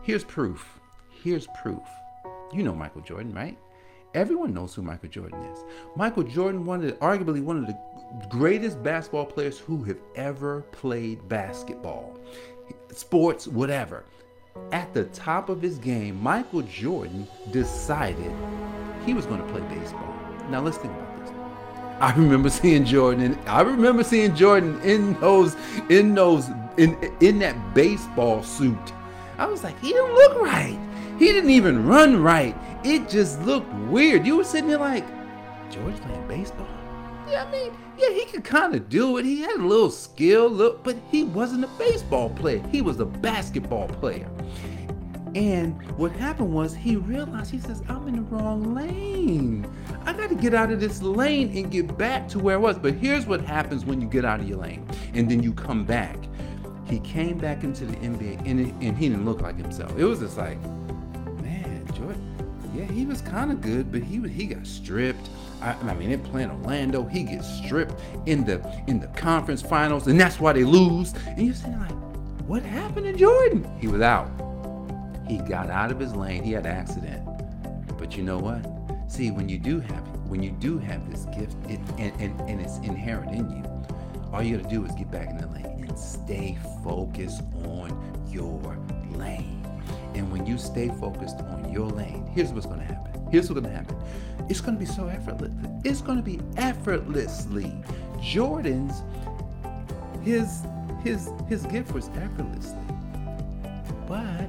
here's 0.01 0.23
proof. 0.23 0.79
Here's 1.09 1.47
proof. 1.61 1.83
You 2.53 2.63
know 2.63 2.75
Michael 2.75 3.01
Jordan, 3.01 3.33
right? 3.33 3.57
Everyone 4.13 4.53
knows 4.53 4.75
who 4.75 4.81
Michael 4.81 5.09
Jordan 5.09 5.41
is. 5.45 5.59
Michael 5.95 6.23
Jordan, 6.23 6.65
one 6.65 6.81
of 6.81 6.87
the, 6.87 6.93
arguably 6.93 7.41
one 7.41 7.57
of 7.57 7.65
the 7.65 7.77
greatest 8.29 8.83
basketball 8.83 9.25
players 9.25 9.57
who 9.57 9.83
have 9.83 9.97
ever 10.15 10.61
played 10.71 11.27
basketball, 11.27 12.19
sports, 12.91 13.47
whatever 13.47 14.05
at 14.71 14.93
the 14.93 15.05
top 15.05 15.49
of 15.49 15.61
his 15.61 15.77
game, 15.77 16.21
Michael 16.21 16.61
Jordan 16.63 17.27
decided 17.51 18.33
he 19.05 19.13
was 19.13 19.25
going 19.25 19.41
to 19.41 19.47
play 19.51 19.61
baseball. 19.75 20.13
Now 20.49 20.61
let's 20.61 20.77
think 20.77 20.93
about 20.93 21.25
this. 21.25 21.35
I 21.99 22.13
remember 22.15 22.49
seeing 22.61 22.85
Jordan, 22.85 23.37
I 23.45 23.61
remember 23.61 24.03
seeing 24.03 24.35
Jordan 24.35 24.79
in 24.81 25.19
those, 25.19 25.55
in 25.89 26.15
those, 26.15 26.49
in 26.77 26.97
in 27.21 27.39
that 27.39 27.73
baseball 27.73 28.43
suit. 28.43 28.93
I 29.37 29.45
was 29.45 29.63
like, 29.63 29.79
he 29.79 29.89
didn't 29.89 30.13
look 30.13 30.41
right. 30.41 30.79
He 31.19 31.25
didn't 31.25 31.51
even 31.51 31.85
run 31.85 32.21
right. 32.21 32.55
It 32.83 33.09
just 33.09 33.41
looked 33.43 33.71
weird. 33.89 34.25
You 34.25 34.37
were 34.37 34.43
sitting 34.43 34.69
there 34.69 34.77
like, 34.77 35.05
George 35.71 35.95
playing 36.01 36.27
baseball. 36.27 36.67
Yeah, 37.29 37.45
I 37.45 37.51
mean, 37.51 37.71
yeah, 37.97 38.09
he 38.09 38.25
could 38.25 38.43
kind 38.43 38.75
of 38.75 38.89
do 38.89 39.17
it. 39.17 39.25
He 39.25 39.41
had 39.41 39.55
a 39.57 39.65
little 39.65 39.89
skill, 39.89 40.49
look, 40.49 40.83
but 40.83 40.97
he 41.09 41.23
wasn't 41.23 41.63
a 41.63 41.69
baseball 41.79 42.29
player. 42.29 42.61
He 42.71 42.81
was 42.81 42.99
a 42.99 43.05
basketball 43.05 43.87
player. 43.87 44.29
And 45.35 45.81
what 45.97 46.11
happened 46.11 46.53
was 46.53 46.75
he 46.75 46.95
realized 46.95 47.49
he 47.49 47.59
says, 47.59 47.81
I'm 47.89 48.07
in 48.07 48.17
the 48.17 48.21
wrong 48.23 48.75
lane. 48.75 49.65
I 50.05 50.13
got 50.13 50.29
to 50.29 50.35
get 50.35 50.53
out 50.53 50.71
of 50.71 50.79
this 50.79 51.01
lane 51.01 51.55
and 51.57 51.71
get 51.71 51.97
back 51.97 52.27
to 52.29 52.39
where 52.39 52.55
I 52.55 52.59
was. 52.59 52.77
But 52.77 52.93
here's 52.93 53.25
what 53.25 53.41
happens 53.41 53.83
when 53.83 53.99
you 53.99 54.07
get 54.07 54.25
out 54.25 54.39
of 54.39 54.47
your 54.47 54.59
lane 54.59 54.87
and 55.13 55.29
then 55.29 55.41
you 55.41 55.53
come 55.53 55.85
back. 55.85 56.17
He 56.85 56.99
came 56.99 57.37
back 57.39 57.63
into 57.63 57.85
the 57.85 57.95
NBA 57.95 58.45
and, 58.45 58.59
it, 58.59 58.73
and 58.81 58.95
he 58.95 59.09
didn't 59.09 59.25
look 59.25 59.41
like 59.41 59.57
himself. 59.57 59.97
It 59.97 60.03
was 60.03 60.19
just 60.19 60.37
like, 60.37 60.61
man, 61.41 61.87
Jordan, 61.95 62.21
yeah, 62.75 62.85
he 62.85 63.05
was 63.05 63.21
kind 63.21 63.51
of 63.51 63.61
good, 63.61 63.91
but 63.91 64.03
he 64.03 64.19
he 64.29 64.45
got 64.47 64.67
stripped. 64.67 65.29
I, 65.61 65.71
I 65.73 65.93
mean, 65.95 66.09
they're 66.09 66.17
playing 66.17 66.51
Orlando. 66.51 67.05
He 67.05 67.23
gets 67.23 67.47
stripped 67.47 67.95
in 68.25 68.43
the 68.43 68.61
in 68.87 68.99
the 68.99 69.07
conference 69.07 69.61
finals, 69.61 70.07
and 70.07 70.19
that's 70.19 70.39
why 70.39 70.53
they 70.53 70.63
lose. 70.63 71.13
And 71.25 71.45
you're 71.45 71.55
saying 71.55 71.79
like, 71.79 71.91
what 72.47 72.63
happened 72.63 73.05
to 73.05 73.13
Jordan? 73.13 73.65
He 73.79 73.87
was 73.87 74.01
out. 74.01 74.29
He 75.27 75.37
got 75.37 75.69
out 75.69 75.91
of 75.91 75.99
his 75.99 76.15
lane. 76.15 76.43
He 76.43 76.51
had 76.51 76.65
accident. 76.65 77.27
But 77.97 78.17
you 78.17 78.23
know 78.23 78.37
what? 78.37 78.65
See, 79.07 79.31
when 79.31 79.47
you 79.49 79.57
do 79.57 79.79
have 79.79 80.13
when 80.27 80.41
you 80.41 80.51
do 80.51 80.79
have 80.79 81.09
this 81.11 81.25
gift, 81.25 81.55
it, 81.69 81.79
and, 81.99 82.11
and, 82.19 82.41
and 82.49 82.59
it's 82.59 82.77
inherent 82.77 83.31
in 83.31 83.49
you, 83.51 83.63
all 84.31 84.41
you 84.41 84.57
gotta 84.57 84.69
do 84.69 84.83
is 84.83 84.91
get 84.93 85.11
back 85.11 85.29
in 85.29 85.37
the 85.37 85.47
lane 85.47 85.85
and 85.87 85.99
stay 85.99 86.57
focused 86.83 87.43
on 87.65 88.27
your 88.31 88.75
lane. 89.11 89.63
And 90.15 90.31
when 90.31 90.45
you 90.45 90.57
stay 90.57 90.89
focused 90.89 91.37
on 91.37 91.71
your 91.71 91.87
lane, 91.87 92.25
here's 92.33 92.51
what's 92.51 92.65
gonna 92.65 92.83
happen. 92.83 93.27
Here's 93.31 93.49
what's 93.49 93.61
gonna 93.61 93.75
happen. 93.75 93.95
It's 94.49 94.61
gonna 94.61 94.77
be 94.77 94.85
so 94.85 95.07
effortless. 95.07 95.51
It's 95.83 96.01
gonna 96.01 96.21
be 96.21 96.39
effortlessly. 96.57 97.73
Jordan's 98.21 99.03
his 100.23 100.63
his 101.03 101.29
his 101.47 101.65
gift 101.67 101.93
was 101.93 102.09
effortlessly. 102.15 102.77
But 104.07 104.42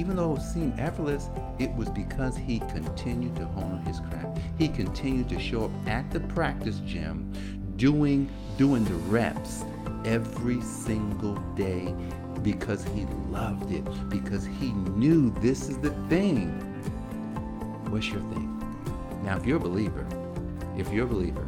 even 0.00 0.16
though 0.16 0.34
it 0.34 0.40
seemed 0.40 0.80
effortless, 0.80 1.28
it 1.58 1.70
was 1.74 1.90
because 1.90 2.34
he 2.34 2.60
continued 2.60 3.36
to 3.36 3.44
hone 3.44 3.82
his 3.82 4.00
craft. 4.00 4.38
He 4.56 4.66
continued 4.66 5.28
to 5.28 5.38
show 5.38 5.66
up 5.66 5.70
at 5.86 6.10
the 6.10 6.20
practice 6.20 6.80
gym, 6.86 7.30
doing 7.76 8.30
doing 8.56 8.82
the 8.84 8.94
reps 9.10 9.62
every 10.06 10.62
single 10.62 11.34
day 11.54 11.94
because 12.40 12.82
he 12.82 13.04
loved 13.28 13.70
it, 13.72 13.84
because 14.08 14.46
he 14.46 14.72
knew 14.72 15.30
this 15.40 15.68
is 15.68 15.76
the 15.76 15.90
thing 16.08 16.48
what's 17.90 18.08
your 18.08 18.22
thing? 18.22 18.46
Now, 19.22 19.36
if 19.36 19.44
you're 19.44 19.58
a 19.58 19.60
believer, 19.60 20.06
if 20.78 20.90
you're 20.90 21.04
a 21.04 21.08
believer, 21.08 21.46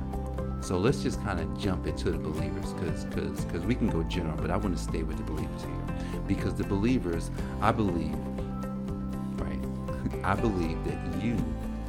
so 0.61 0.77
let's 0.77 1.03
just 1.03 1.23
kind 1.23 1.41
of 1.41 1.59
jump 1.59 1.87
into 1.87 2.11
the 2.11 2.19
believers 2.19 2.75
because 2.75 3.05
because 3.07 3.45
because 3.47 3.65
we 3.65 3.75
can 3.75 3.89
go 3.89 4.03
general, 4.03 4.37
but 4.37 4.51
I 4.51 4.59
want 4.59 4.77
to 4.77 4.83
stay 4.83 5.05
with 5.05 5.17
the 5.17 5.25
believers 5.25 5.63
here 5.63 5.97
because 6.27 6.55
the 6.55 6.65
believers, 6.65 7.31
I 7.63 7.73
believe? 7.73 8.15
I 10.25 10.35
believe 10.35 10.83
that 10.85 11.23
you 11.23 11.37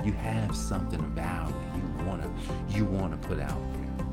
you 0.04 0.12
have 0.14 0.56
something 0.56 1.02
value 1.12 1.56
you 1.76 2.06
wanna 2.06 2.30
you 2.70 2.86
wanna 2.86 3.18
put 3.18 3.40
out 3.40 3.62
there, 3.74 4.08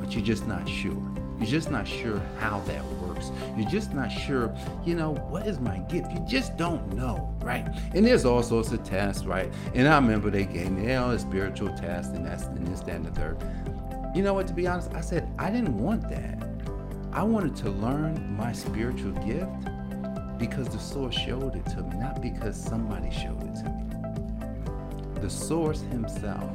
but 0.00 0.14
you're 0.14 0.24
just 0.24 0.46
not 0.46 0.68
sure. 0.68 0.96
You're 1.38 1.48
just 1.48 1.70
not 1.70 1.88
sure 1.88 2.20
how 2.38 2.60
that 2.66 2.84
works. 2.84 3.30
You're 3.56 3.68
just 3.70 3.94
not 3.94 4.08
sure, 4.08 4.54
you 4.84 4.94
know, 4.94 5.14
what 5.14 5.46
is 5.46 5.58
my 5.58 5.78
gift? 5.78 6.12
You 6.12 6.20
just 6.28 6.56
don't 6.58 6.92
know, 6.92 7.34
right? 7.40 7.66
And 7.94 8.04
there's 8.04 8.26
all 8.26 8.42
sorts 8.42 8.72
of 8.72 8.84
tests, 8.84 9.24
right? 9.24 9.50
And 9.74 9.88
I 9.88 9.96
remember 9.96 10.28
they 10.28 10.44
gave 10.44 10.70
me, 10.70 10.82
you 10.82 10.88
know, 10.88 11.10
a 11.12 11.18
spiritual 11.18 11.74
test 11.76 12.14
and 12.14 12.26
that's 12.26 12.44
and 12.44 12.66
this, 12.66 12.80
that, 12.80 12.96
and 12.96 13.06
the 13.06 13.10
third. 13.12 13.38
You 14.14 14.22
know 14.22 14.34
what, 14.34 14.48
to 14.48 14.52
be 14.52 14.66
honest, 14.66 14.92
I 14.94 15.00
said, 15.00 15.30
I 15.38 15.50
didn't 15.50 15.78
want 15.78 16.08
that. 16.10 16.42
I 17.12 17.22
wanted 17.22 17.56
to 17.56 17.70
learn 17.70 18.36
my 18.36 18.52
spiritual 18.52 19.12
gift 19.12 19.68
because 20.40 20.68
the 20.68 20.78
source 20.78 21.14
showed 21.14 21.54
it 21.54 21.66
to 21.66 21.82
me, 21.82 21.98
not 21.98 22.22
because 22.22 22.56
somebody 22.56 23.10
showed 23.10 23.42
it 23.42 23.54
to 23.56 23.68
me. 23.68 25.20
The 25.20 25.28
source 25.28 25.82
himself 25.82 26.50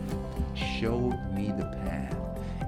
showed 0.55 1.17
me 1.33 1.53
the 1.55 1.65
path. 1.85 2.17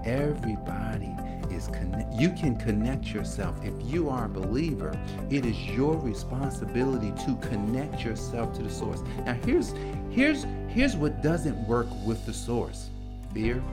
Everybody 0.06 1.16
is 1.52 1.68
connect 1.68 2.14
you 2.14 2.30
can 2.30 2.56
connect 2.56 3.08
yourself. 3.08 3.56
If 3.64 3.74
you 3.84 4.10
are 4.10 4.26
a 4.26 4.30
believer 4.30 4.98
it 5.32 5.46
is 5.46 5.60
your 5.66 5.98
responsibility 5.98 7.12
to 7.26 7.36
connect 7.48 8.04
yourself 8.04 8.54
to 8.58 8.64
the 8.64 8.70
source. 8.70 9.02
Now 9.26 9.34
here's 9.44 9.74
here's 10.12 10.46
here's 10.68 10.96
what 10.96 11.24
doesn't 11.24 11.58
work 11.68 11.88
with 12.06 12.24
the 12.28 12.34
source. 12.34 12.90
Fear 13.34 13.64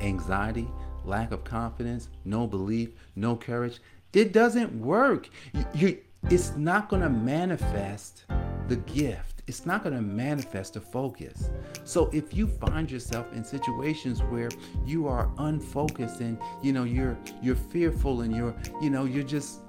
anxiety 0.00 0.68
lack 1.04 1.30
of 1.30 1.44
confidence 1.44 2.08
no 2.24 2.48
belief 2.48 2.90
no 3.14 3.36
courage. 3.36 3.80
It 4.12 4.32
doesn't 4.32 4.72
work. 4.80 5.28
You, 5.52 5.64
you 5.74 5.98
it's 6.30 6.56
not 6.56 6.88
going 6.88 7.02
to 7.02 7.10
manifest 7.10 8.24
the 8.68 8.76
gift 8.76 9.34
it's 9.46 9.66
not 9.66 9.82
going 9.82 9.94
to 9.94 10.00
manifest 10.00 10.76
a 10.76 10.80
focus. 10.80 11.50
So 11.84 12.08
if 12.12 12.34
you 12.34 12.46
find 12.46 12.90
yourself 12.90 13.32
in 13.34 13.44
situations 13.44 14.22
where 14.22 14.48
you 14.86 15.06
are 15.06 15.30
unfocused 15.38 16.20
and 16.20 16.38
you 16.62 16.72
know 16.72 16.84
you're 16.84 17.18
you're 17.42 17.56
fearful 17.56 18.22
and 18.22 18.34
you're 18.34 18.54
you 18.80 18.90
know 18.90 19.04
you're 19.04 19.24
just 19.24 19.60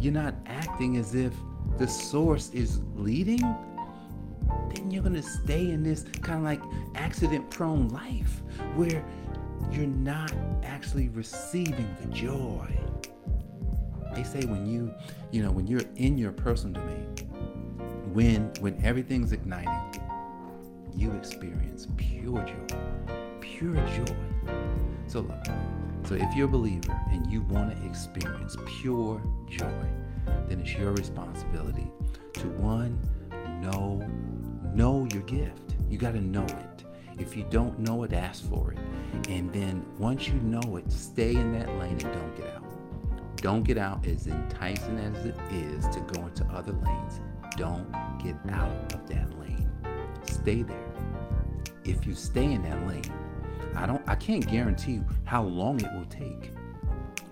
you're 0.00 0.12
not 0.12 0.34
acting 0.46 0.96
as 0.96 1.14
if 1.14 1.32
the 1.78 1.86
source 1.86 2.50
is 2.50 2.80
leading, 2.94 3.40
then 4.74 4.90
you're 4.90 5.02
going 5.02 5.14
to 5.14 5.22
stay 5.22 5.70
in 5.70 5.82
this 5.82 6.04
kind 6.22 6.38
of 6.38 6.44
like 6.44 6.60
accident 6.96 7.48
prone 7.50 7.88
life 7.90 8.42
where 8.74 9.04
you're 9.70 9.86
not 9.86 10.32
actually 10.64 11.08
receiving 11.10 11.88
the 12.00 12.08
joy. 12.08 12.68
They 14.16 14.24
say 14.24 14.46
when 14.46 14.66
you, 14.66 14.94
you 15.30 15.42
know, 15.42 15.50
when 15.50 15.66
you're 15.66 15.82
in 15.96 16.16
your 16.16 16.32
personal 16.32 16.80
domain, 16.80 17.14
when 18.14 18.50
when 18.60 18.82
everything's 18.82 19.32
igniting, 19.32 20.02
you 20.96 21.12
experience 21.12 21.86
pure 21.98 22.42
joy. 22.42 22.76
Pure 23.40 23.74
joy. 23.74 24.16
So 25.06 25.20
look, 25.20 25.44
so 26.04 26.14
if 26.14 26.34
you're 26.34 26.46
a 26.46 26.50
believer 26.50 26.98
and 27.10 27.30
you 27.30 27.42
want 27.42 27.76
to 27.76 27.86
experience 27.86 28.56
pure 28.80 29.22
joy, 29.50 29.86
then 30.48 30.60
it's 30.60 30.72
your 30.72 30.92
responsibility 30.92 31.90
to 32.34 32.46
one, 32.52 32.98
know, 33.60 34.02
know 34.74 35.06
your 35.12 35.22
gift. 35.24 35.74
You 35.90 35.98
got 35.98 36.12
to 36.12 36.20
know 36.22 36.44
it. 36.44 36.84
If 37.18 37.36
you 37.36 37.44
don't 37.50 37.78
know 37.78 38.02
it, 38.04 38.12
ask 38.12 38.48
for 38.48 38.72
it. 38.72 38.78
And 39.28 39.52
then 39.52 39.84
once 39.98 40.26
you 40.28 40.34
know 40.34 40.76
it, 40.76 40.90
stay 40.90 41.34
in 41.34 41.52
that 41.52 41.68
lane 41.78 41.92
and 41.92 42.00
don't 42.00 42.36
get 42.36 42.46
out. 42.56 42.65
Don't 43.36 43.62
get 43.62 43.78
out 43.78 44.06
as 44.06 44.26
enticing 44.26 44.98
as 44.98 45.26
it 45.26 45.36
is 45.50 45.86
to 45.88 46.00
go 46.00 46.26
into 46.26 46.44
other 46.46 46.72
lanes. 46.72 47.20
Don't 47.56 47.86
get 48.22 48.36
out 48.50 48.92
of 48.92 49.06
that 49.08 49.38
lane. 49.38 49.70
Stay 50.24 50.62
there. 50.62 50.84
If 51.84 52.06
you 52.06 52.14
stay 52.14 52.44
in 52.44 52.62
that 52.62 52.86
lane, 52.86 53.12
I 53.74 53.86
don't 53.86 54.02
I 54.08 54.14
can't 54.14 54.46
guarantee 54.46 55.00
how 55.24 55.42
long 55.44 55.80
it 55.80 55.92
will 55.92 56.06
take. 56.06 56.50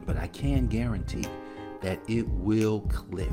But 0.07 0.17
I 0.17 0.27
can 0.29 0.67
guarantee 0.67 1.25
that 1.81 1.99
it 2.09 2.29
will 2.29 2.81
click. 2.83 3.33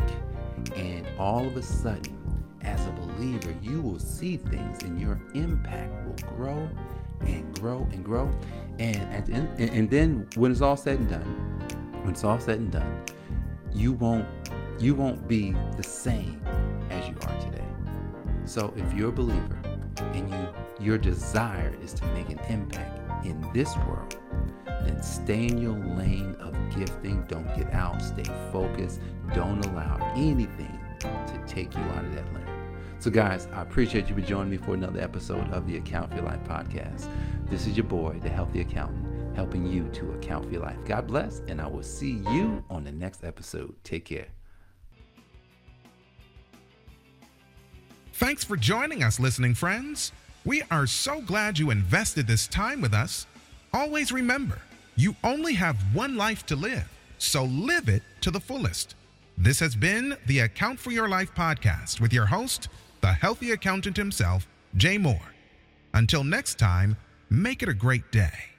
And 0.75 1.07
all 1.17 1.45
of 1.45 1.57
a 1.57 1.61
sudden, 1.61 2.17
as 2.61 2.85
a 2.87 2.91
believer, 2.91 3.53
you 3.61 3.81
will 3.81 3.99
see 3.99 4.37
things 4.37 4.83
and 4.83 4.99
your 4.99 5.19
impact 5.33 5.91
will 6.05 6.29
grow 6.35 6.69
and 7.21 7.59
grow 7.59 7.87
and 7.91 8.03
grow. 8.03 8.31
And, 8.79 9.29
and, 9.29 9.59
and 9.59 9.89
then 9.89 10.27
when 10.35 10.51
it's 10.51 10.61
all 10.61 10.77
said 10.77 10.99
and 10.99 11.09
done, 11.09 11.61
when 12.01 12.11
it's 12.11 12.23
all 12.23 12.39
said 12.39 12.59
and 12.59 12.71
done, 12.71 13.03
you 13.73 13.93
won't 13.93 14.27
you 14.79 14.95
won't 14.95 15.27
be 15.27 15.55
the 15.77 15.83
same 15.83 16.41
as 16.89 17.07
you 17.07 17.15
are 17.27 17.39
today. 17.39 17.65
So 18.45 18.73
if 18.75 18.93
you're 18.93 19.09
a 19.09 19.13
believer 19.13 19.59
and 19.97 20.29
you 20.29 20.47
your 20.79 20.97
desire 20.97 21.73
is 21.83 21.93
to 21.93 22.05
make 22.07 22.29
an 22.29 22.39
impact 22.49 23.25
in 23.25 23.39
this 23.53 23.75
world, 23.77 24.17
then 24.65 25.01
stay 25.03 25.45
in 25.45 25.57
your 25.57 25.77
lane 25.77 26.35
of 26.39 26.55
gifting. 26.75 27.23
Don't 27.27 27.47
get 27.55 27.71
out. 27.73 28.01
Stay 28.01 28.23
focused. 28.51 28.99
Don't 29.35 29.63
allow 29.67 30.13
anything 30.15 30.79
to 30.99 31.43
take 31.47 31.75
you 31.75 31.81
out 31.81 32.05
of 32.05 32.15
that 32.15 32.33
lane. 32.33 32.45
So, 32.99 33.09
guys, 33.09 33.47
I 33.53 33.61
appreciate 33.61 34.09
you 34.09 34.15
for 34.15 34.21
joining 34.21 34.51
me 34.51 34.57
for 34.57 34.73
another 34.73 35.01
episode 35.01 35.49
of 35.51 35.67
the 35.67 35.77
Account 35.77 36.11
for 36.11 36.17
Your 36.17 36.25
Life 36.25 36.43
podcast. 36.43 37.07
This 37.47 37.65
is 37.65 37.75
your 37.75 37.85
boy, 37.85 38.19
the 38.21 38.29
Healthy 38.29 38.61
Accountant, 38.61 39.10
helping 39.35 39.65
you 39.65 39.89
to 39.89 40.11
account 40.13 40.45
for 40.45 40.51
your 40.51 40.61
life. 40.61 40.77
God 40.85 41.07
bless, 41.07 41.39
and 41.47 41.61
I 41.61 41.67
will 41.67 41.83
see 41.83 42.21
you 42.31 42.63
on 42.69 42.83
the 42.83 42.91
next 42.91 43.23
episode. 43.23 43.75
Take 43.83 44.05
care. 44.05 44.27
Thanks 48.13 48.43
for 48.43 48.55
joining 48.55 49.03
us, 49.03 49.19
listening 49.19 49.55
friends. 49.55 50.11
We 50.45 50.61
are 50.69 50.85
so 50.85 51.21
glad 51.21 51.57
you 51.57 51.71
invested 51.71 52.27
this 52.27 52.47
time 52.47 52.81
with 52.81 52.93
us. 52.93 53.25
Always 53.73 54.11
remember, 54.11 54.59
you 54.95 55.15
only 55.23 55.53
have 55.53 55.77
one 55.95 56.17
life 56.17 56.45
to 56.47 56.55
live, 56.55 56.87
so 57.17 57.45
live 57.45 57.89
it 57.89 58.03
to 58.21 58.31
the 58.31 58.39
fullest. 58.39 58.95
This 59.37 59.59
has 59.59 59.75
been 59.75 60.17
the 60.27 60.39
Account 60.39 60.79
for 60.79 60.91
Your 60.91 61.07
Life 61.07 61.33
podcast 61.33 61.99
with 61.99 62.13
your 62.13 62.27
host, 62.27 62.67
the 63.01 63.13
healthy 63.13 63.51
accountant 63.51 63.97
himself, 63.97 64.47
Jay 64.75 64.97
Moore. 64.97 65.33
Until 65.93 66.23
next 66.23 66.59
time, 66.59 66.97
make 67.29 67.63
it 67.63 67.69
a 67.69 67.73
great 67.73 68.11
day. 68.11 68.50